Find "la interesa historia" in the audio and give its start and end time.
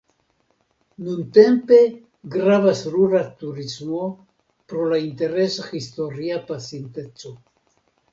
4.95-6.41